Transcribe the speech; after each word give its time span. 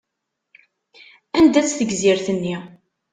Anda-tt 1.37 1.75
tegzirt-nni? 1.77 2.55